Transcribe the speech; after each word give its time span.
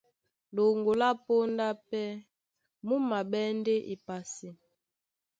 Ɗoŋgo 0.55 0.91
lá 1.01 1.09
póndá 1.25 1.67
pɛ́ 1.89 2.05
mú 2.87 2.95
maɓɛ́ 3.09 3.45
ndé 3.59 3.75
epasi. 3.93 4.49